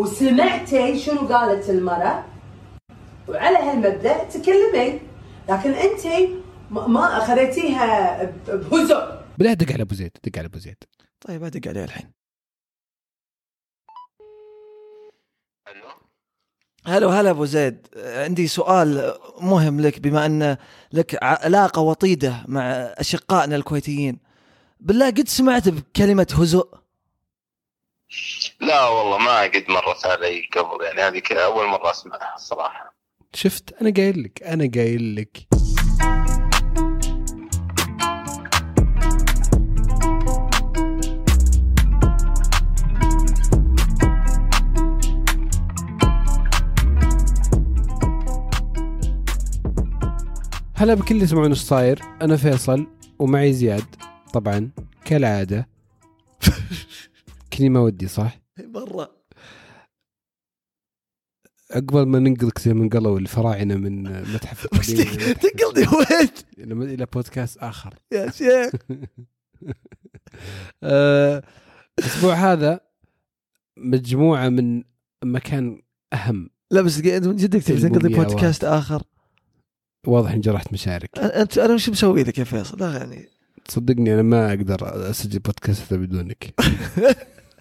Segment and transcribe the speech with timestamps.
[0.00, 2.24] وسمعتي شنو قالت المرأة؟
[3.28, 5.00] وعلى هالمبدأ تكلمي.
[5.48, 6.30] لكن أنت
[6.70, 9.20] ما- أخذتيها بهزء.
[9.38, 10.76] بالله دق على أبو زيد دق على أبو زيد.
[11.20, 12.10] طيب أدق عليه الحين.
[15.68, 15.88] ألو؟
[16.86, 17.86] هلا هلا أبو زيد.
[17.96, 20.56] عندي سؤال مهم لك بما أن
[20.92, 22.62] لك علاقة وطيدة مع
[22.98, 24.18] أشقائنا الكويتيين.
[24.80, 26.79] بالله قد سمعت بكلمة هزء؟
[28.60, 32.94] لا والله ما قد مرت علي قبل يعني هذه أول مرة أسمعها الصراحه
[33.34, 35.46] شفت؟ أنا قايل لك أنا قايل لك.
[50.76, 52.86] هلا بكل اللي يسمعون إيش صاير أنا فيصل
[53.18, 53.94] ومعي زياد
[54.32, 54.70] طبعا
[55.04, 55.79] كالعادة.
[57.60, 59.10] كني ما ودي صح؟ مره
[61.70, 64.02] عقبال ما ننقلك زي ما انقلوا الفراعنة من
[64.34, 64.66] متحف
[65.42, 67.94] تنقلني وين؟ إلى بودكاست آخر.
[68.12, 68.72] يا شيخ.
[70.82, 71.42] آه،
[71.98, 72.80] الأسبوع هذا
[73.78, 74.82] مجموعة من
[75.24, 76.50] مكان أهم.
[76.70, 78.14] لا بس انت من جدك تبي.
[78.14, 79.02] بودكاست آخر؟
[80.06, 81.18] واضح ان جرحت مشاعرك.
[81.18, 83.28] أنت أنا وش مسوي لك يا فيصل؟ لا يعني.
[83.68, 86.54] صدقني أنا ما أقدر أسجل بودكاست بدونك.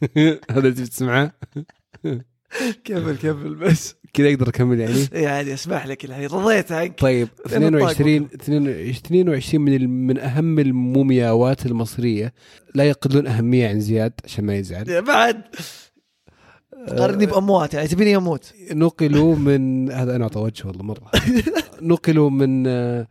[0.52, 1.32] هذا اللي تبي تسمعه
[2.86, 3.96] كمل كمل بس.
[4.14, 6.26] كذا أقدر أكمل يعني؟ يعني أسمح لك الحين.
[6.28, 7.00] رضيت عنك.
[7.00, 12.34] طيب فين الطاق 22 22 من من أهم المومياوات المصرية.
[12.76, 15.02] لا يقلون أهمية عن زياد عشان ما يزعل.
[15.02, 15.42] بعد.
[16.88, 21.12] قارني بأموات يعني تبيني أموت نقلوا من هذا أنا أعطى وجه والله مرة.
[21.82, 23.08] نقلوا من آه،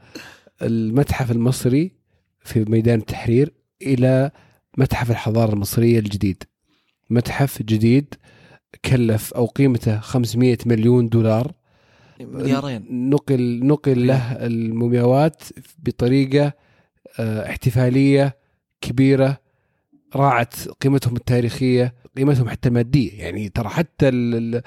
[0.62, 1.92] المتحف المصري
[2.40, 3.52] في ميدان التحرير
[3.82, 4.30] إلى
[4.78, 6.42] متحف الحضارة المصرية الجديد.
[7.10, 8.14] متحف جديد
[8.84, 11.52] كلف أو قيمته 500 مليون دولار.
[12.20, 13.10] مليارين.
[13.10, 15.42] نقل نقل له المومياوات
[15.78, 16.52] بطريقة
[17.20, 18.36] آه، احتفالية
[18.80, 19.38] كبيرة
[20.16, 23.12] راعت قيمتهم التاريخية قيمتهم حتى المادية.
[23.20, 24.62] يعني ترى حتى ال- ال-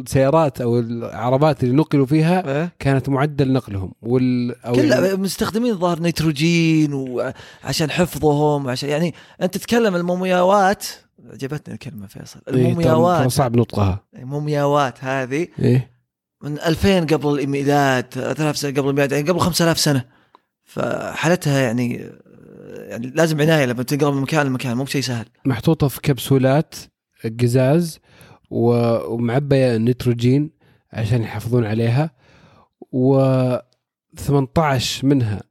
[0.00, 3.92] السيارات أو العربات اللي نقلوا فيها إيه؟ كانت معدل نقلهم.
[4.02, 10.86] وال كلها مستخدمين ظاهر نيتروجين وعشان حفظهم وعشان يعني أنت تتكلم المومياوات
[11.24, 12.40] عجبتني الكلمة فيصل.
[12.48, 13.30] إيه، المومياوات.
[13.30, 14.04] صعب نطقها.
[14.16, 15.48] المومياوات هذه.
[15.58, 15.90] إيه.
[16.42, 20.04] من 2000 قبل الميلاد 3000 سنه قبل الميلاد يعني قبل 5000 سنة.
[20.64, 22.10] فحالتها يعني
[22.88, 25.26] يعني لازم عناية لما تنقل من مكان لمكان مو بشيء سهل.
[25.44, 26.74] محطوطة في كبسولات
[27.40, 27.98] قزاز
[28.50, 30.50] ومعبية نيتروجين
[30.92, 32.10] عشان يحافظون عليها
[32.92, 33.18] و
[34.16, 35.42] 18 منها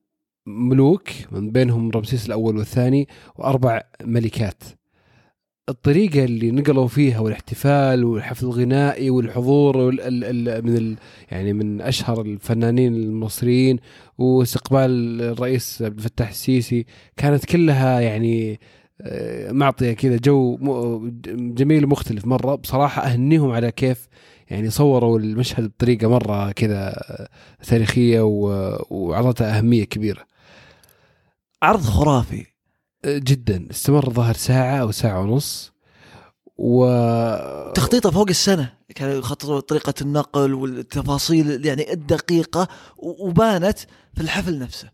[0.45, 4.63] ملوك من بينهم رمسيس الأول والثاني وأربع ملكات.
[5.69, 10.97] الطريقة اللي نقلوا فيها والاحتفال والحفل الغنائي والحضور وال ال ال من ال
[11.31, 13.79] يعني من أشهر الفنانين المصريين
[14.17, 16.85] واستقبال الرئيس عبد الفتاح السيسي
[17.17, 18.59] كانت كلها يعني
[19.01, 20.57] آه، معطية كذا جو
[21.27, 22.25] جميل ومختلف.
[22.25, 24.07] مرة بصراحة أهنيهم على كيف
[24.49, 27.29] يعني صوروا المشهد بطريقة مرة كذا آه،
[27.67, 30.23] تاريخية وأعطتها أهمية كبيرة.
[31.63, 32.45] عرض خرافي.
[33.07, 33.65] جدا.
[33.71, 35.71] استمر ظهر ساعة أو ساعة ونص
[36.57, 36.85] و
[37.73, 38.73] تخطيطه فوق السنة.
[38.95, 43.79] كانوا يخططوا طريقة النقل والتفاصيل يعني الدقيقة وبانت
[44.13, 44.89] في الحفل نفسه.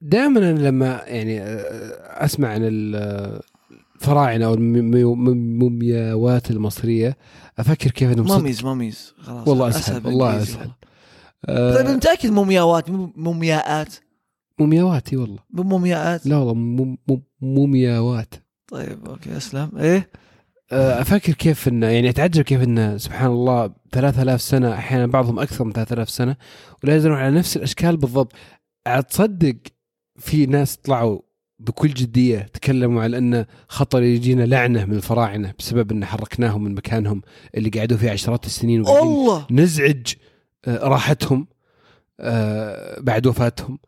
[0.00, 3.40] دائما لما يعني آه، أسمع عن ال-
[3.96, 7.16] الفراعنة أو المومياوات المصرية
[7.58, 10.58] أفكر كيف إنهم mummies mummies خلاص والله أسهل والله أسهل.
[11.48, 11.74] والله.
[11.76, 13.94] طيب آه، متأكد مومياوات مو مومياءات.
[14.58, 15.38] مومياوات إي والله.
[15.50, 16.26] مو مومياءات.
[16.26, 16.98] لا والله
[17.40, 18.34] مومياوات.
[18.68, 19.70] طيب أوكي أسلم.
[19.78, 20.10] إيه؟
[20.72, 25.64] آه، أفكر كيف انه يعني أتعجب كيف انه سبحان الله 3000 سنة أحيانا بعضهم أكثر
[25.64, 26.36] من 3000 سنة
[26.84, 28.32] ولا يزالون على نفس الأشكال بالضبط.
[28.86, 29.56] عاد تصدق
[30.18, 31.20] في ناس طلعوا
[31.58, 37.22] بكل جدية تكلموا على انه خطر يجينا لعنة من الفراعنة بسبب إن حركناهم من مكانهم
[37.54, 39.46] اللي قعدوا فيه عشرات السنين الله!
[39.50, 40.06] نزعج
[40.64, 41.46] آه، راحتهم
[42.20, 43.78] آه، بعد وفاتهم.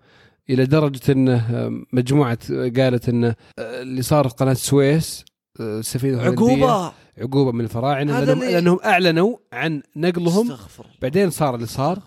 [0.51, 2.39] إلى درجة انه آه، مجموعة
[2.77, 5.25] قالت انه آه، اللي صار في قناة السويس
[5.61, 6.93] آه، السفينه عقوبة.
[7.19, 10.57] عقوبة من الفراعنة هذا لأنهم, لأنهم أعلنوا عن نقلهم.
[11.03, 11.99] بعدين صار اللي صار.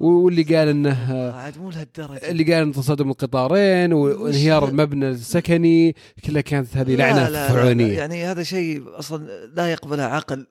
[0.00, 2.30] واللي قال إنه آه، عاد مو لهالدرجة.
[2.30, 5.94] اللي قال ان تصادم القطارين وانهيار المبنى السكني.
[6.24, 7.98] كلها كانت هذه لا- لعنة لا- لا- لا، فرعونية.
[7.98, 9.26] يعني هذا شيء أصلا
[9.56, 10.46] لا يقبله عقل.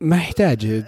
[0.00, 0.80] ما يحتاج إيه،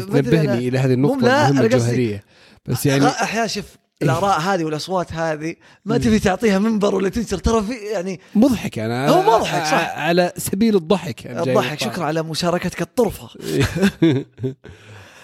[0.00, 2.24] تنبهني إلى هذه النقطة لا، المهمة الجوهرية.
[2.66, 3.64] بس يعني أحيانا شوف
[4.02, 5.54] الآراء هذه والأصوات هذه
[5.84, 9.08] ما تبي تعطيها منبر ولا تنشر ترى في يعني مضحك أنا.
[9.08, 9.98] هو مضحك، صح.
[9.98, 11.80] على سبيل الضحك الضحك.
[11.80, 13.28] شكرا على مشاركتك الطرفة.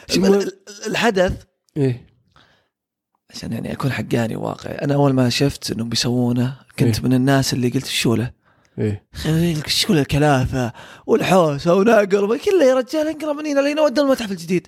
[0.09, 0.53] شو؟ ال-
[0.87, 1.33] الحدث
[1.77, 2.09] إيه.
[3.35, 7.05] عشان يعني أكون حقاني واقعي أنا أول ما شفت إنهم بيسوونه كنت إيه.
[7.05, 8.31] من الناس اللي قلت شو له
[8.79, 9.05] إيه
[9.67, 10.73] شو له الكلافة
[11.07, 14.67] والحوسة ونقر كله يا رجال انقرا من هنا لين ودنا المتحف الجديد.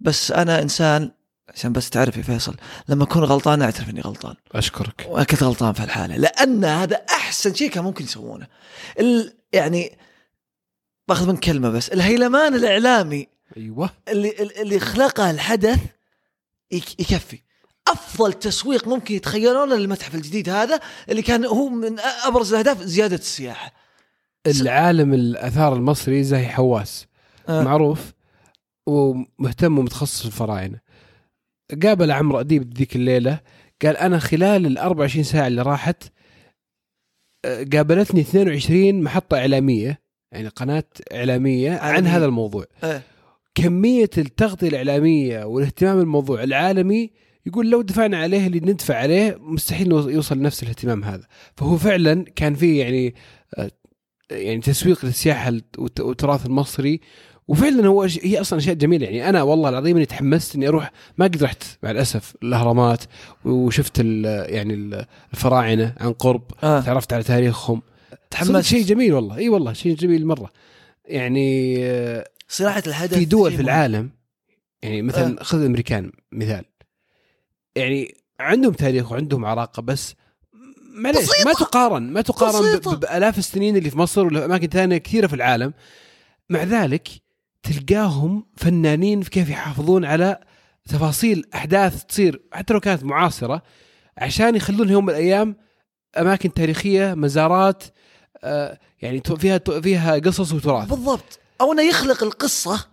[0.00, 1.10] بس أنا إنسان
[1.48, 2.56] عشان بس تعرف يا فيصل
[2.88, 4.34] لما أكون غلطان أعترف إني غلطان.
[4.52, 5.02] أشكرك.
[5.30, 8.46] كنت غلطان في الحالة لأن هذا أحسن شيء كان ممكن يسوونه.
[9.00, 9.98] ال يعني
[11.08, 13.90] باخذ من كلمة بس الهيلمان الإعلامي أيوه.
[14.08, 15.78] اللي اللي خلقه الحدث
[16.70, 17.38] يك- يكفي.
[17.88, 23.72] أفضل تسويق ممكن يتخيلونه للمتحف الجديد هذا اللي كان هو من أبرز الأهداف زيادة السياحة.
[24.46, 27.06] العالم الآثار المصري زي حواس.
[27.48, 27.62] آه.
[27.62, 28.12] معروف
[28.86, 30.78] ومهتم ومتخصص في الفراعنة.
[31.82, 33.40] قابل عمرو أديب ذيك الليلة
[33.82, 36.02] قال أنا خلال ال 24 ساعة اللي راحت
[37.44, 40.00] آه، قابلتني 22 محطة إعلامية
[40.32, 42.06] يعني قناة إعلامية عن.
[42.06, 43.02] هذا الموضوع إيه.
[43.54, 47.10] كمية التغطية الإعلامية والاهتمام بالموضوع العالمي
[47.46, 51.26] يقول لو دفعنا عليه اللي ندفع عليه مستحيل يوصل نفس الاهتمام هذا
[51.56, 53.14] فهو فعلا كان فيه يعني
[53.58, 53.70] آه،
[54.30, 57.00] يعني تسويق للسياحة والت- والتراث المصري.
[57.48, 59.06] وفعلا هو هي أصلا أشياء جميلة.
[59.06, 63.04] يعني أنا والله العظيم إني تحمست إني أروح ما قد رحت مع الأسف الأهرامات
[63.44, 66.80] وشفت ال- يعني ال- الفراعنة عن قرب آه.
[66.80, 67.82] تعرفت على تاريخهم.
[68.30, 68.60] تحمست.
[68.68, 69.36] شيء جميل والله.
[69.36, 70.50] إي والله شيء جميل مرة.
[71.04, 73.62] يعني آه، صراحة الحدث في دول في.
[73.62, 74.10] العالم
[74.82, 76.64] يعني مثلا خذ الأمريكان مثال.
[77.76, 80.14] يعني عندهم تاريخ وعندهم عراقة بس
[80.98, 81.28] معليش.
[81.46, 82.96] ما تقارن ما تقارن بسيطة.
[82.96, 85.72] بألاف السنين اللي في مصر ولا في أماكن ثانية كثيرة في العالم
[86.50, 87.08] مع ذلك
[87.62, 90.40] تلقاهم فنانين في كيف يحافظون على
[90.88, 93.62] تفاصيل أحداث تصير حتى لو كانت معاصرة
[94.18, 95.56] عشان يخلونها يوم من الأيام
[96.18, 97.84] أماكن تاريخية مزارات
[98.44, 102.86] آه، يعني فيها فيها قصص وتراث بالضبط أو إنه يخلق القصة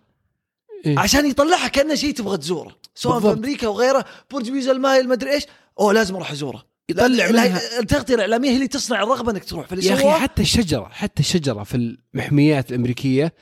[0.86, 1.00] إيه.
[1.00, 3.34] عشان يطلعها كأنه شيء تبغى تزوره سواء بالضبط.
[3.34, 5.46] في أمريكا وغيره برج بيزا المايل مدري إيش
[5.80, 9.86] أوه لازم أروح أزوره يطلع منها التغطية الإعلامية هي اللي تصنع الرغبة إنك تروح فاللي
[9.86, 13.34] يا أخي حتى الشجرة حتى الشجرة في المحميات الأمريكية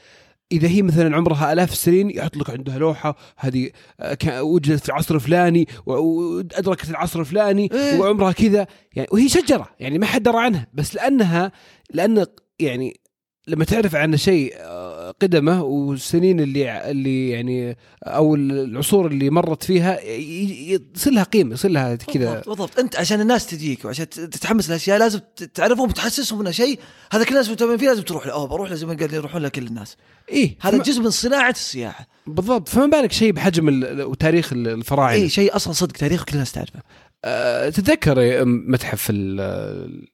[0.52, 3.70] إذا هي مثلا عمرها آلاف السنين يحط لك عندها لوحة هذه
[4.00, 8.00] آه، وجدت في العصر الفلاني وأدركت العصر الفلاني إيه.
[8.00, 11.52] وعمرها كذا يعني وهي شجرة يعني ما حد درى عنها بس لأنها
[11.94, 12.26] لأن
[12.60, 13.00] يعني
[13.48, 20.02] لما تعرف عن شيء آه، قدمه والسنين اللي اللي يعني أو العصور اللي مرت فيها
[20.04, 22.34] يصير لها قيمة يصير لها كذا.
[22.34, 22.80] بالضبط, بالضبط.
[22.80, 25.20] أنت عشان الناس تجيك وعشان تتحمس الاشياء لازم
[25.54, 26.80] تعرفهم وتحسسهم إنه شيء
[27.12, 28.46] هذا كل الناس مهتمين فيه لازم تروح له.
[28.48, 29.98] بروح له زي ما قال يروحون له كل الناس.
[30.30, 32.08] إيه هذا جزء من صناعة السياحة.
[32.28, 32.70] بالضبط.
[32.70, 36.80] فما بالك شيء بحجم وتاريخ ال- الفراعنة؟ اي شيء أصلا صدق تاريخ كل الناس تعرفه.
[37.26, 40.08] أه تتذكر متحف ال-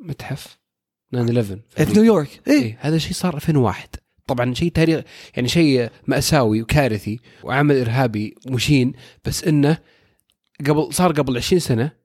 [0.00, 0.58] المتحف
[1.14, 1.16] 9/11
[1.76, 2.40] في نيويورك.
[2.48, 3.88] اي إيه هذا شيء صار 2001
[4.26, 5.04] طبعا شيء تاريخ
[5.36, 8.92] يعني شيء مأساوي وكارثي وعمل إرهابي مشين
[9.24, 9.78] بس إنه
[10.66, 11.98] قبل صار قبل 20 سنة.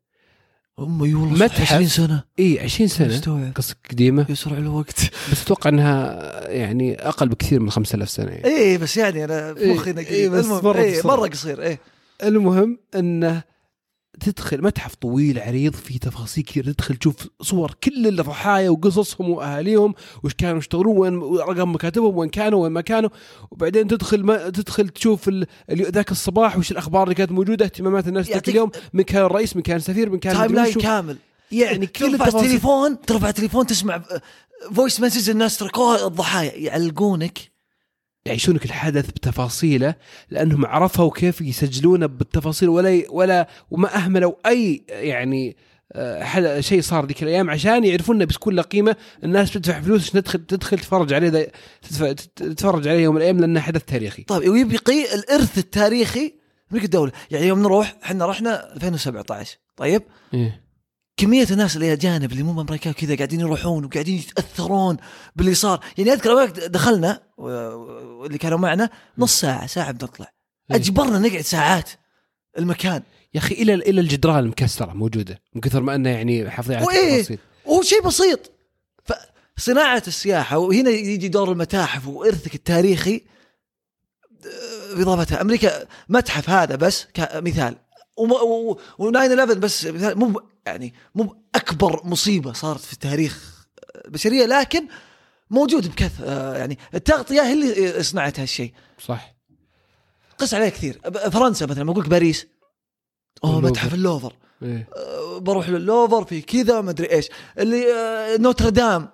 [0.80, 1.74] أم اي والله متحف.
[1.74, 2.24] 20 سنة.
[2.40, 3.52] اي 20 سنة.
[3.56, 4.26] قصة قديمة.
[4.30, 5.00] يسرع الوقت.
[5.32, 8.46] بس أتوقع إنها يعني أقل بكثير من 5000 سنة يعني.
[8.46, 11.02] اي بس يعني إيه، مخي إيه، قريب بس مرة إيه.
[11.06, 11.80] مرة قصير إيه.
[12.24, 13.44] المهم إنه
[14.20, 19.94] تدخل متحف طويل عريض فيه تفاصيل كثير تدخل تشوف صور كل الضحايا وقصصهم وأهاليهم
[20.24, 23.10] وش كانوا يشتغلون وين رقم مكاتبهم وين كانوا وين ما كانوا.
[23.52, 25.30] وبعدين تدخل ما تدخل تشوف
[25.72, 29.62] ذاك الصباح وش الأخبار اللي كانت موجودة اهتمامات الناس ذاك اليوم من كان الرئيس من
[29.62, 30.74] كان السفير من كان timeline.
[30.74, 31.18] كامل.
[31.52, 34.02] يعني كل ترفع التليفون ترفع التليفون تسمع
[34.74, 36.56] voice message الناس تركوها الضحايا.
[36.56, 37.53] يعلقونك
[38.26, 39.96] يعيشونك الحدث بتفاصيله
[40.30, 45.58] لأنهم عرفوا كيف يسجلونه بالتفاصيل ولا ولا وما أهملوا أي يعني
[45.96, 50.46] آه، شيء صار ذيك الأيام عشان يعرفون انه بتكون له قيمة الناس بتدفع فلوس تدخل
[50.46, 51.52] تدخل تتفرج عليه
[51.82, 54.24] تدفع- تت- تتفرج عليه يوم من الأيام لأنه حدث تاريخي.
[54.24, 56.34] طيب ويبقي الإرث التاريخي
[56.72, 60.02] ملك الدولة يعني يوم نروح إحنا رحنا 2017 طيب؟
[60.34, 60.63] إيه.
[61.18, 64.98] كمية الناس اللي اجانب اللي مو من أمريكا كذا قاعدين يروحون وقاعدين يتأثرون
[65.36, 70.28] باللي صار يعني أذكر دخلنا واللي كانوا معنا نص ساعة ساعة بنطلع
[70.72, 70.78] إيه.
[70.78, 71.90] أجبرنا نقعد ساعات
[72.58, 73.04] المكان.
[73.34, 77.40] يا أخي إلى إلى الجدران المكسره موجودة من كثر ما إنه يعني حافظين على؟ التفاصيل
[77.66, 78.52] وهو شيء بسيط.
[79.58, 83.22] فصناعة السياحة وهنا يجي دور المتاحف وإرثك التاريخي
[84.46, 85.42] آه، بإضافتها.
[85.42, 87.76] أمريكا متحف هذا بس كمثال.
[88.20, 90.20] و9 11 بس مثال.
[90.20, 93.66] مو يعني مو بأكبر مصيبة صارت في تاريخ
[94.06, 94.88] البشرية لكن
[95.50, 98.74] موجود بكث آه، يعني التغطية هي اللي صنعت هالشيء.
[99.00, 99.36] صح.
[100.38, 101.00] قس عليه كثير.
[101.32, 102.48] فرنسا مثلا ما أقول لك باريس.
[103.44, 103.62] أوه.
[103.62, 104.34] متحف اللوفر.
[104.64, 104.90] إيه.
[104.96, 107.30] أه، بروح للوفر في كذا ما أدري إيش.
[107.60, 107.86] اللي
[108.40, 109.10] نوتردام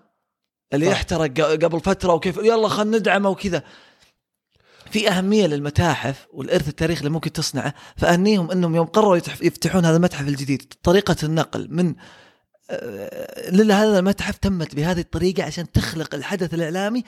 [0.73, 0.91] اللي صح.
[0.91, 3.63] احترق قبل فترة وكيف يلا خلينا ندعمه وكذا.
[4.91, 10.27] في أهمية للمتاحف والإرث التاريخي اللي ممكن تصنعه فأهنيهم إنهم يوم قرروا يفتحون هذا المتحف
[10.27, 11.96] الجديد طريقة النقل من
[12.72, 17.03] أه، لهذا المتحف تمت بهذه الطريقة عشان تخلق الحدث الإعلامي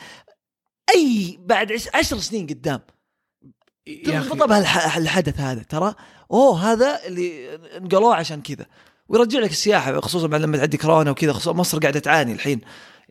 [0.96, 2.80] أي بعد عش- عشر سنين قدام.
[4.48, 5.96] بهالح- الحدث هذا ترى؟
[6.32, 8.66] أوه هذا اللي نقلوه عشان كذا.
[9.08, 12.62] ويرجع لك السياحة خصوصا بعد لما تعدي كورونا وكذا خصوصا مصر قاعدة تعاني الحين.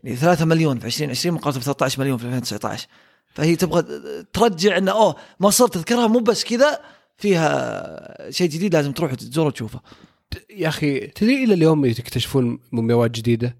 [0.05, 2.87] يعني 3 مليون في 2020 مقارنة ب 13 مليون في 2019
[3.35, 3.85] فهي تبغى
[4.33, 6.81] ترجع إنه أوه مصر تذكرها مو بس كذا
[7.17, 9.81] فيها شيء جديد لازم تروح تزوره وتشوفه.
[10.51, 13.57] يا أخي تدري إلى اليوم يكتشفون مومياوات جديدة؟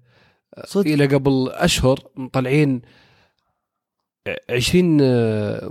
[0.65, 2.81] صدق؟ إلى قبل أشهر مطلعين
[4.49, 5.67] 20 آه،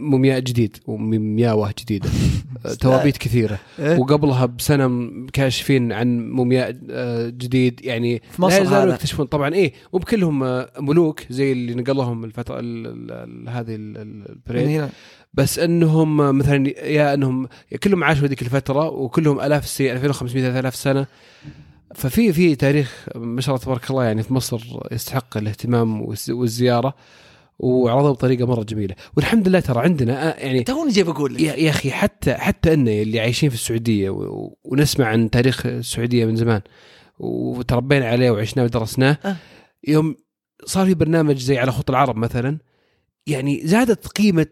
[0.00, 2.08] مومياء جديد ومياوه جديدة.
[2.66, 3.58] آه، توابيت كثيرة.
[3.78, 7.80] إيه؟ وقبلها بسنة كاشفين عن مومياء آه، جديد.
[7.84, 8.94] يعني في مصر لا يزالوا.
[8.94, 9.26] يكتشفون.
[9.26, 14.88] طبعا إيه مو بكلهم ملوك زي اللي نقلهم الفترة ال- ال- ال- هذه البريد.
[15.34, 17.48] بس إنهم مثلا يا إنهم
[17.82, 21.06] كلهم عاشوا هذيك الفترة وكلهم آلاف السنين 2500 3000 سنة.
[21.94, 24.62] ففي في تاريخ ما شاء الله تبارك الله يعني في مصر
[24.92, 26.94] يستحق الاهتمام والز- والزيارة.
[27.62, 28.94] وعرضوه بطريقة مرة جميلة.
[29.16, 31.40] والحمد لله ترى عندنا آه، يعني توني جاي بقول لك.
[31.40, 34.10] يا أخي حتى حتى ان اللي عايشين في السعودية
[34.64, 36.60] ونسمع عن تاريخ السعودية من زمان
[37.18, 39.36] وتربينا عليه وعشناه ودرسناه أه.
[39.88, 40.16] يوم
[40.64, 42.58] صار في برنامج زي على خط العرب مثلا
[43.26, 44.46] يعني زادت قيمة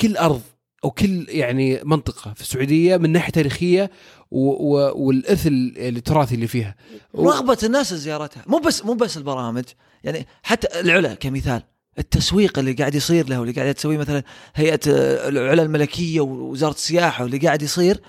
[0.00, 0.40] كل أرض
[0.84, 3.90] أو كل يعني منطقة في السعودية من ناحية تاريخية
[4.30, 6.74] و- و- والإرث ال- التراثي اللي فيها.
[7.14, 8.42] و- رغبة الناس لزيارتها.
[8.46, 9.64] مو بس مو بس البرامج.
[10.04, 11.62] يعني حتى العلا كمثال.
[11.98, 14.22] التسويق اللي قاعد يصير له واللي قاعد تسويه مثلا
[14.54, 18.00] هيئة آه، العلا الملكية ووزاره السياحة واللي قاعد يصير.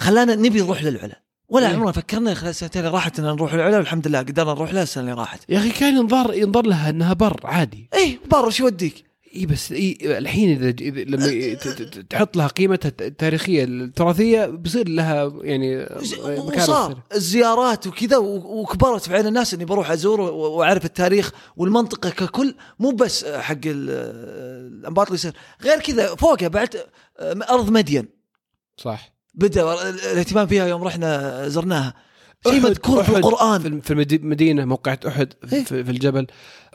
[0.00, 1.74] خلانا نبي نروح للعلا ولا إيه.
[1.74, 5.02] عمرنا فكرنا خلال السنتين اللي راحت إن نروح للعلا والحمد لله قدرنا نروح لها السنة
[5.04, 5.40] اللي راحت.
[5.48, 7.88] يا أخي كان ينظر ينظر لها إنها بر عادي.
[7.94, 11.54] اي بر شو يوديك؟ اي بس إي الحين إذا لما
[12.10, 15.86] تحط لها قيمتها التاريخيه التراثيه بيصير لها يعني
[16.46, 16.96] مكان.
[17.14, 23.24] الزيارات وكذا وكبرت في عين الناس إني بروح أزور وأعرف التاريخ والمنطقة ككل مو بس
[23.24, 23.90] حق ال-
[24.80, 25.32] الأنباط اللي يصير.
[25.62, 26.76] غير كذا فوقها بعد
[27.20, 28.08] أرض مدين.
[28.76, 29.12] صح.
[29.34, 31.94] بدأ ال- الإهتمام فيها يوم رحنا زرناها.
[32.50, 33.80] شيء مذكور في القرآن.
[33.80, 35.64] في المدينة موقعة أحد إيه.
[35.64, 36.26] في, في الجبل.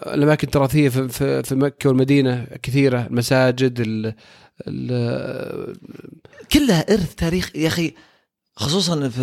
[0.08, 3.08] الأماكن التراثية في, في, في مكة والمدينة كثيرة.
[3.08, 4.14] المساجد ال
[4.68, 5.78] ال
[6.52, 7.52] كلها إرث تاريخ.
[7.56, 7.94] يا أخي
[8.56, 9.22] خصوصا في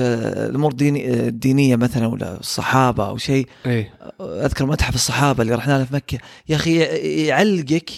[0.50, 3.48] الأمور الديني- الدينية مثلا ولا الصحابة أو شيء.
[3.66, 3.94] إيه.
[4.20, 6.18] أذكر متحف الصحابة اللي رحنا له في مكة.
[6.48, 6.78] يا أخي
[7.26, 7.90] يعلقك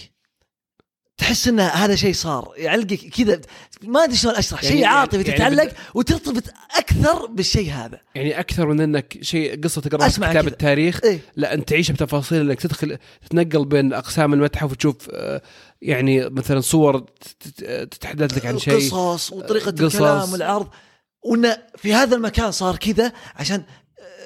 [1.19, 3.41] تحس إن هذا شيء صار يعلقك كذا
[3.83, 6.43] ما أدري شلون أشرح يعني- شيء عاطفي يعني تتعلق بد- وترتبط
[6.79, 10.47] أكثر بالشيء هذا يعني أكثر من إنك شيء قصة تقرأها في كتاب.
[10.47, 15.43] التاريخ إيه؟ لا أنت تعيشها بتفاصيل إنك تدخل تتنقل بين أقسام المتحف وتشوف آه،
[15.83, 19.95] يعني مثلا صور تت- تت- تتحدث لك عن شيء قصص وطريقة قصص.
[19.95, 20.69] الكلام والعرض
[21.23, 23.63] وإن في هذا المكان صار كذا عشان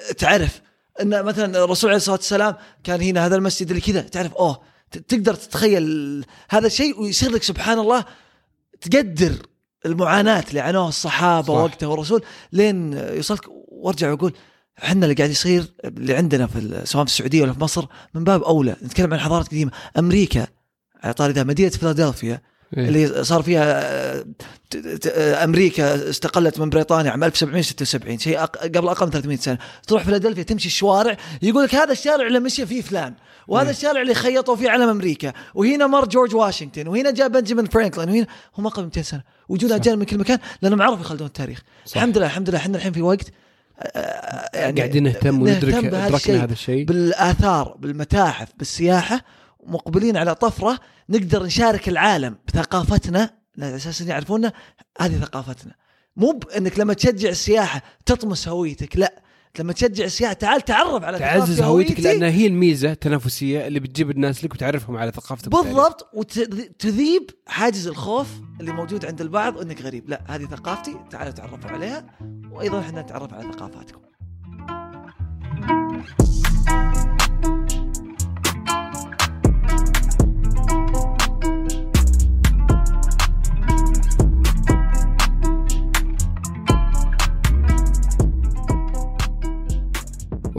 [0.09, 0.61] آه، تعرف
[1.01, 5.33] إن مثلا الرسول عليه الصلاة والسلام كان هنا هذا المسجد اللي كذا تعرف أوه تقدر
[5.33, 8.05] تتخيل هذا الشيء ويصير لك سبحان الله
[8.81, 9.33] تقدر
[9.85, 11.59] المعاناة اللي عانوها الصحابة صح.
[11.59, 12.23] وقتها والرسول.
[12.51, 14.33] لين يوصلك وارجع واقول
[14.83, 18.43] إحنا اللي قاعد يصير اللي عندنا في سواء في السعودية ولا في مصر من باب
[18.43, 18.75] أولى.
[18.83, 19.71] نتكلم عن حضارات قديمة.
[19.97, 20.47] أمريكا
[21.03, 22.41] على طاري ذا مدينة فيلادلفيا
[22.77, 22.87] إيه.
[22.87, 24.23] اللي صار فيها
[25.43, 28.39] أمريكا استقلت من بريطانيا عام 1776 شيء.
[28.39, 32.65] قبل أقل من 300 سنة تروح فيلادلفيا تمشي الشوارع يقول لك هذا الشارع اللي مشي
[32.65, 33.13] فيه فلان
[33.47, 38.09] وهذا الشارع اللي خيطوا فيه علم أمريكا وهنا مر جورج واشنطن وهنا جاء بنجامين فرانكلين
[38.09, 41.97] وهنا هم قبل 200 سنة وجونا اجيال من كل مكان لأنهم عرفوا يخلدون التاريخ صح.
[41.97, 43.27] الحمد لله الحمد لله إحنا الحين في وقت
[43.79, 46.43] آه، يعني قاعدين نهتم وندرك أدركنا.
[46.43, 49.21] هذا الشيء بالآثار بالمتاحف بالسياحة
[49.63, 54.53] مقبلين على طفرة نقدر نشارك العالم بثقافتنا على أساس يعرفونا
[54.99, 55.75] هذه ثقافتنا.
[56.15, 59.23] مو بإنك لما تشجع السياحة تطمس هويتك لا.
[59.59, 61.99] لما تشجع السياحة تعال تعرف على تعزز هويتك.
[61.99, 65.49] لانها هي الميزة التنافسية اللي بتجيب الناس لك وتعرفهم على ثقافتك.
[65.49, 66.09] بالضبط.
[66.13, 68.27] وتذيب حاجز الخوف
[68.59, 70.09] اللي موجود عند البعض إنك غريب.
[70.09, 72.17] لا هذه ثقافتي تعالوا تعرفوا عليها
[72.51, 74.01] وأيضا إحنا نتعرف على ثقافاتكم.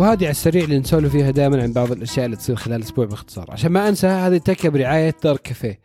[0.02, 3.50] وهذه على السريع اللي نسولف فيها دائما عن بعض الأشياء اللي تصير خلال الأسبوع باختصار.
[3.50, 5.78] عشان ما أنسى هذه التكه برعاية دار كافيه.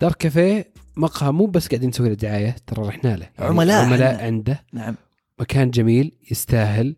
[0.00, 3.28] دار كافيه مقهى مو بس قاعدين نسوي له دعاية ترى رحنا له.
[3.38, 3.84] يعني عملاء.
[3.84, 4.24] عملاء.
[4.24, 4.62] عنده.
[4.72, 4.94] نعم.
[5.40, 6.96] مكان جميل يستاهل.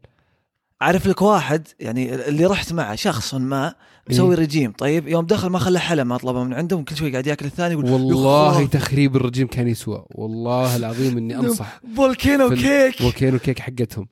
[0.85, 3.75] عارف لك واحد يعني اللي رحت معه شخص ما
[4.11, 7.27] مسوي رجيم طيب يوم دخل ما خلى حلا ما طلبه من عندهم كل شوي قاعد
[7.27, 8.67] يأكل الثاني يقول والله.
[8.67, 11.81] تخريب الرجيم كان يسوى والله العظيم إني أنصح.
[11.97, 12.97] volcano cake.
[13.03, 14.09] volcano cake حقتهم.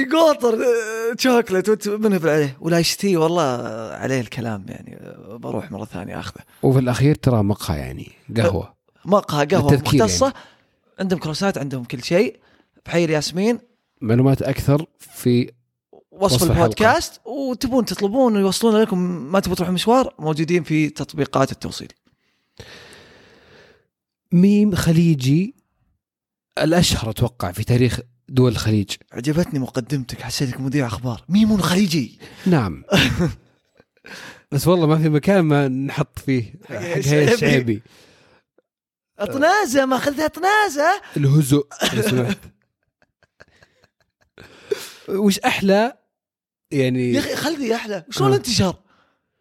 [0.00, 5.72] يقاطر آه، شوكلت وت- منه عليه ولا يشتي والله آه، عليه الكلام يعني آه، بروح
[5.72, 6.40] مرة ثانية أخذه.
[6.62, 8.74] وفي الأخير ترى مقهى يعني قهوة.
[9.04, 10.26] مقهى قهوة للتذكير مختصة.
[10.26, 10.38] يعني.
[11.00, 12.36] عندهم كروسات عندهم كل شيء
[12.86, 13.58] بحي الياسمين
[14.00, 15.50] معلومات أكثر في
[16.18, 16.62] وصف, وصف الحلقة.
[16.62, 18.98] البودكاست وتبون تطلبون ويوصلون لكم
[19.32, 21.92] ما تبون تروحون مشوار موجودين في تطبيقات التوصيل.
[24.32, 25.54] ميم خليجي
[26.58, 28.90] الأشهر أتوقع في تاريخ دول الخليج.
[29.12, 31.24] عجبتني مقدمتك حسيتك مذيع أخبار.
[31.28, 32.18] ميمون خليجي.
[32.46, 32.84] نعم.
[34.52, 37.82] بس والله ما في مكان ما نحط فيه حق هيا الشعيبي
[39.18, 41.66] طنازه ما أخذتها طنازه الهزء
[45.24, 45.98] وش أحلى؟
[46.70, 48.04] يعني يا أخي خلي أحلى.
[48.10, 48.36] شلون آه.
[48.36, 48.74] انتشر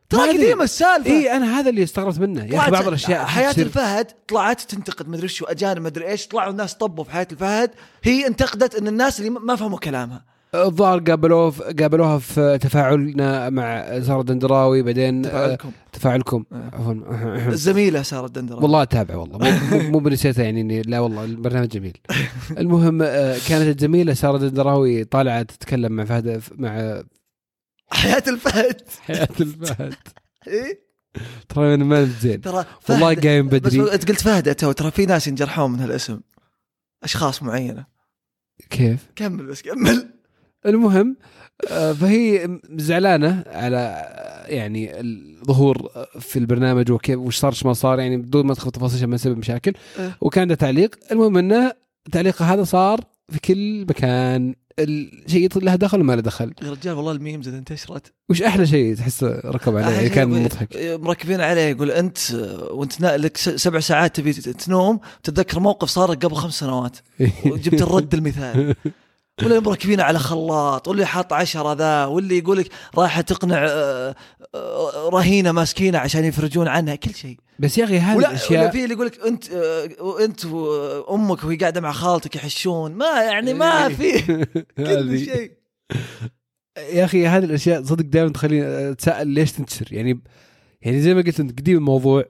[0.10, 0.30] ترى.
[0.30, 1.10] قديمه السالفة.
[1.12, 2.46] إي أنا هذا اللي استغربت منه.
[2.46, 6.52] يا أخي بعض الأشياء حياة تصير- الفهد طلعت تنتقد مدري شو اجانب مدري إيش طلعوا
[6.52, 7.72] الناس طبوا في حياة الفهد
[8.04, 10.26] هي انتقدت إن الناس اللي ما فهموا كلامها.
[10.66, 15.72] الظاهر قابلوه قابلوها في تفاعلنا مع سارة الدندراوي بعدين آه، تفاعلكم.
[15.94, 16.44] تفاعلكم.
[16.52, 16.70] آه.
[16.74, 16.94] عفوا.
[17.54, 19.60] الزميلة سارة الدندره والله أتابع والله.
[19.90, 21.98] مو بنسيتها يعني إني لا والله البرنامج جميل.
[22.58, 27.04] المهم آه، كانت الزميلة سارة الدندراوي طالعة تتكلم مع فهد مع
[27.90, 28.82] حياة الفهد.
[29.00, 29.94] حياة الفهد.
[30.48, 30.88] إيه؟
[31.50, 32.42] ترى أنا ما زين.
[32.42, 33.80] ترى والله قايم بدري.
[33.82, 36.20] بس أنت قلت فهد تو ترى في ناس ينجرحون من هالاسم.
[37.04, 37.86] أشخاص معينة.
[38.70, 40.17] كيف؟ كمل بس كمل.
[40.66, 41.18] المهم
[41.72, 48.18] آه، فهي زعلانة على آه، يعني الظهور في البرنامج وكيف وش صار ما صار يعني
[48.18, 49.74] بدون ما ادخل تفاصيل عشان ما يسبب مشاكل.
[50.22, 50.96] وكان عنده تعليق.
[51.12, 51.72] المهم إنه
[52.12, 53.00] تعليقه هذا صار
[53.30, 54.56] في كل مكان.
[54.80, 56.54] الشيء له دخل وما له دخل.
[56.64, 58.14] يا رجال والله الميمز إذا انتشرت.
[58.30, 60.68] وش أحلى شيء تحس ركب عليه؟ يعني كان مضحك.
[60.76, 62.18] مركبين عليه يقول أنت
[62.72, 65.00] وأنت لك سبع ساعات تبي تنوم.
[65.24, 66.98] تتذكر موقف صار قبل خمس سنوات.
[67.52, 68.76] وجبت الرد المثالي.
[69.44, 74.16] واللي مركبين على خلاط واللي حاط عشرة ذا واللي يقول لك رايحه تقنع آه،
[74.56, 77.38] آه، رهينة ماسكينة عشان يفرجون عنها كل شيء.
[77.60, 81.44] بس يا أخي هذه ولا ولا الأشياء في اللي يقول لك أنت آه، وانت وأمك
[81.44, 84.22] وهي قاعدة مع خالتك يحشون ما يعني ما في.
[84.78, 85.52] كل شيء.
[86.78, 90.22] يا أخي هذه الأشياء صدق دائما تخليني اتساءل ليش تنتشر؟ يعني
[90.82, 92.26] يعني زي ما قلت أنت قديم الموضوع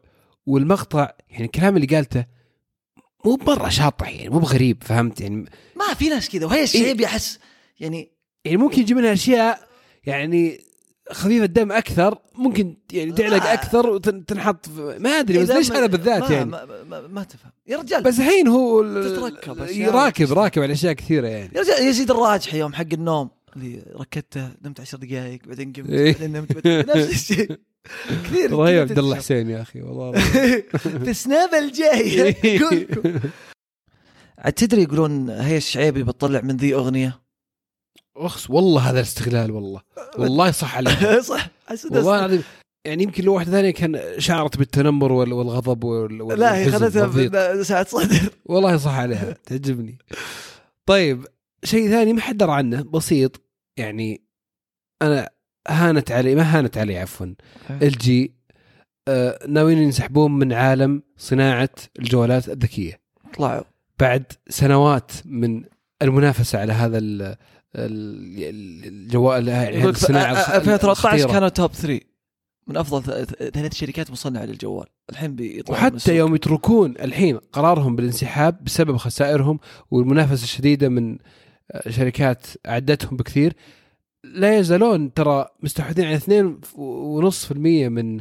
[0.45, 2.25] والمقطع يعني الكلام اللي قالته
[3.27, 7.39] مو مره شاطح يعني مو بغريب فهمت؟ يعني ما في ناس كذا وهي الشعيب يحس
[7.79, 8.11] يعني
[8.45, 9.67] يعني ممكن يجي منها أشياء
[10.05, 10.61] يعني
[11.11, 16.23] خفيفه الدم أكثر ممكن يعني تعلق ما- أكثر وتنحط ما أدري بس ليش هذا بالذات
[16.23, 17.51] ما يعني؟ ما, ما, ما تفهم.
[17.67, 19.57] يا رجال بس الحين هو تتركب
[19.95, 20.33] راكب.
[20.33, 21.51] راكب على أشياء كثيرة يعني.
[21.55, 26.13] يا رجال يزيد الراجحي يوم حق النوم اللي ركدته نمت عشر دقائق بعدين قمت إيه.
[26.13, 27.51] بعدين نمت نفس الشيء.
[28.23, 29.15] كثير رهيب عبد الله.
[29.15, 30.11] حسين يا أخي والله.
[31.05, 32.35] في السناب الجاي.
[34.37, 37.21] عاد تدري يقولون هي الشعيبي بتطلع من ذي أغنية؟
[38.17, 39.81] أخس والله هذا الاستغلال والله.
[40.17, 40.99] والله صح عليك.
[41.19, 41.49] صح
[41.91, 42.19] والله.
[42.19, 42.43] العظيم.
[42.85, 47.63] يعني يمكن لو واحدة ثانية كان شعرت بالتنمر وال- والغضب وال- والحزن لا هي خذتها
[47.63, 48.29] ساعة صدر.
[48.45, 49.97] والله صح عليها تعجبني.
[50.85, 51.25] طيب
[51.63, 53.41] شيء ثاني ما حد درى عنه بسيط.
[53.77, 54.21] يعني
[55.01, 55.29] أنا
[55.69, 57.27] هانت علي ما هانت علي عفوا.
[57.69, 58.33] ال جي
[59.07, 62.99] آه ناويين ينسحبون من عالم صناعة الجوالات الذكية.
[63.37, 63.63] طلعوا.
[63.99, 65.63] بعد سنوات من
[66.01, 67.21] المنافسة على هذا ال
[67.75, 71.31] ال- الجوال يعني الصناعة الخ- 2013 الخطيرة.
[71.33, 71.99] كانوا توب 3
[72.67, 74.85] من أفضل ثلاث شركات مصنعة للجوال.
[75.09, 76.15] الحين بيطلعوا وحتى.
[76.17, 79.59] يوم يتركون الحين قرارهم بالانسحاب بسبب خسائرهم
[79.91, 81.17] والمنافسة الشديدة من
[81.71, 83.53] آه، شركات اعدتهم بكثير
[84.23, 88.19] لا يزالون ترى مستحوذين على 2.5% من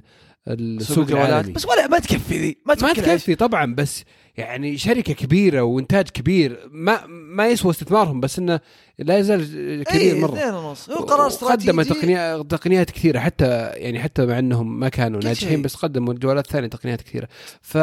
[0.48, 3.20] السوق العالمي بس ولا ما تكفي ذي ما ما تكفي العيش.
[3.20, 4.02] تكفي طبعا بس
[4.36, 8.60] يعني شركة كبيرة وإنتاج كبير ما ما يسوى استثمارهم بس إنه
[8.98, 9.44] لا يزال
[9.84, 14.26] كبير إيه مرة اثنين ونص هو قرار استراتيجي قدم تقنيات تقنيات كثيرة حتى يعني حتى
[14.26, 15.62] مع إنهم ما كانوا ناجحين.
[15.62, 17.28] بس قدموا جوالات ثانية تقنيات كثيرة
[17.62, 17.78] ف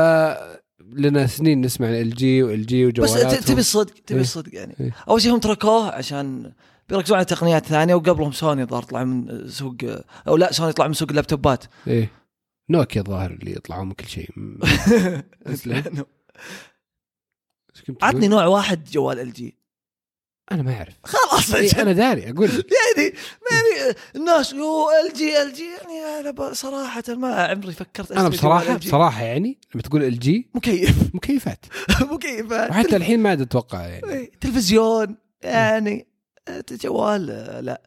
[0.93, 4.21] لنا سنين نسمع عن LG و LG بس وجوالات ت- تبي الصدق تبي إيه.
[4.21, 4.76] الصدق يعني.
[5.10, 6.52] أول شيء هم تركوه عشان
[6.89, 9.75] بيركزون على تقنيات ثانية وقبلهم سوني ظهر طلعوا من سوق
[10.27, 11.63] أو لا سوني طلعوا من سوق اللابتوبات.
[11.87, 12.11] إيه.
[12.69, 14.29] نوكيا الظاهر اللي يطلعوا من كل شيء؟
[18.01, 19.57] عطني نوع واحد جوال LG.
[20.51, 20.93] أنا ما أعرف.
[21.03, 23.13] خلاص إيه أنا داري أقول يعني
[23.51, 25.63] يعني الناس يو LG LG.
[25.63, 28.77] يعني أنا صراحة ما عمري فكرت أنا بصراحة.
[28.77, 31.15] بصراحة يعني لما تقول LG مكيف.
[31.15, 31.65] مكيفات.
[32.13, 32.69] مكيفات.
[32.69, 34.13] وحتى الحين ما أتوقع يعني.
[34.13, 36.12] إيه، تلفزيون يعني آه،
[36.71, 37.25] جوال
[37.65, 37.82] لا.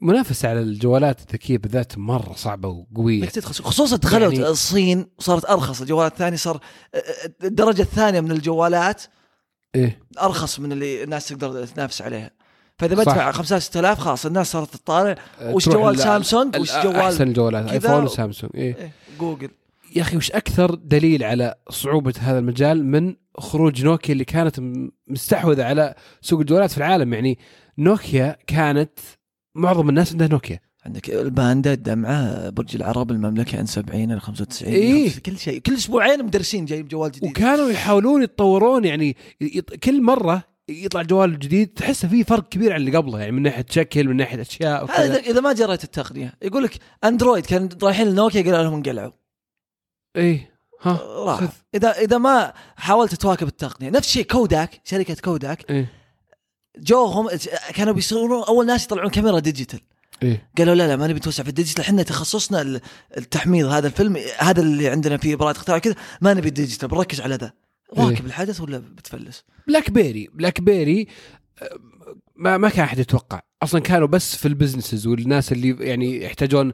[0.00, 3.22] منافسة على الجوالات الذكية بالذات مرة صعبة وقوية.
[3.22, 6.60] إنك تدخل خصوصا دخلوا يعني- الصين وصارت أرخص الجوالات الثانية صار
[7.44, 9.02] الدرجة الثانية من الجوالات
[9.74, 10.02] إيه.
[10.22, 12.30] أرخص من اللي الناس تقدر تنافس عليها.
[12.78, 12.94] فإذا.
[12.94, 15.14] بدفع 5000 6000 خلاص الناس صارت تطالع.
[15.42, 18.76] وش جوال ال- سامسونج؟ وش جوال أحسن الجوالات ايفون وسامسونج إيه.
[18.76, 19.50] إيه، جوجل.
[19.96, 24.60] يا أخي وش أكثر دليل على صعوبة هذا المجال من خروج نوكيا اللي كانت
[25.06, 27.14] مستحوذة على سوق الجوالات في العالم.
[27.14, 27.38] يعني
[27.78, 28.98] نوكيا كانت
[29.54, 30.60] معظم الناس عندها نوكيا.
[30.86, 35.10] عندك الباندا الدمعة برج العرب المملكة N 70 ال 95 إيه.
[35.26, 37.30] كل شيء كل أسبوعين مدرسين جايب جوال جديد.
[37.30, 42.80] وكانوا يحاولون يتطورون يعني يط- كل مرة يطلع جوال جديد تحس فيه فرق كبير عن
[42.80, 43.18] اللي قبله.
[43.20, 47.46] يعني من ناحية شكل من ناحية أشياء هذا إذا ما جريت التقنية يقول لك أندرويد
[47.46, 49.12] كان رايحين لنوكيا قالوا لهم انقلعوا.
[50.16, 50.49] إيه.
[50.86, 51.48] راح.
[51.74, 55.92] إذا إذا ما حاولت تواكب التقنية نفس الشيء كوداك شركة كوداك إيه.
[56.78, 57.28] جوهم
[57.74, 59.80] كانوا بيصيرون أول ناس يطلعون كاميرا digital.
[60.22, 60.48] إيه.
[60.58, 62.80] قالوا لا لا ما نبي نتوسع في ال digital إحنا تخصصنا ال-
[63.16, 67.20] التحميض هذا الفيلم هذا اللي عندنا فيه براءة اختراع كذا ما نبي ال digital بنركز
[67.20, 67.52] على ذا.
[67.92, 68.26] واكب إيه.
[68.26, 71.06] الحدث ولا بتفلس؟ بلاك بيري بلاك بيري
[72.36, 73.40] ما ما كان أحد يتوقع.
[73.62, 76.72] أصلا كانوا بس في ال businesses والناس اللي يعني يحتاجون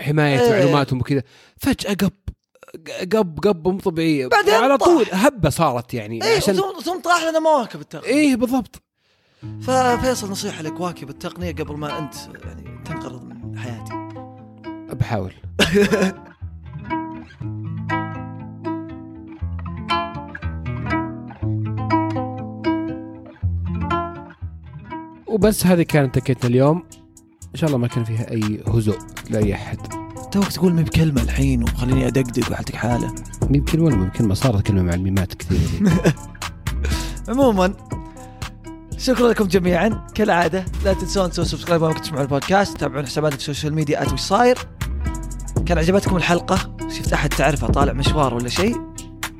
[0.00, 0.50] حماية إيه.
[0.50, 1.22] معلوماتهم وكذا.
[1.56, 2.12] فجأة قب
[3.12, 4.26] قب قب مو طبيعية.
[4.26, 4.78] بعدين على.
[4.78, 8.08] طول هبة صارت يعني إيه عشان ثم ثم طاح لنا مواكب التقنية.
[8.08, 8.82] إيه بالضبط.
[9.62, 12.14] ففيصل نصيحة لك واكب التقنية قبل ما أنت
[12.44, 14.08] يعني تنقرض من حياتي.
[14.94, 15.32] بحاول.
[25.26, 26.84] وبس هذه كانت تكتنا اليوم.
[27.54, 28.98] إن شاء الله ما كان فيها أي هزوء
[29.30, 29.97] لأي أحد.
[30.30, 33.14] توك تقول مي بكلمة الحين وخليني أدقدق وحالتك حالة.
[33.50, 35.92] مين كلمه ولا مين كلمه صارت كلمة مع الميمات كثير.
[37.28, 37.74] عموما
[38.98, 40.06] شكرا لكم جميعا.
[40.14, 44.12] كالعادة لا تنسون تسوون subscribe وما تسمعون البودكاست تابعون حساباتنا في ال social media at
[44.12, 44.58] وش صاير.
[45.66, 48.76] كان عجبتكم الحلقة؟ شفت أحد تعرفه طالع مشوار ولا شيء؟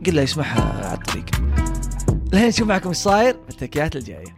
[0.07, 1.25] قل له يسمعها على الطريق.
[2.33, 4.38] الحين نشوف معكم إيش صاير في التكيات الجاية.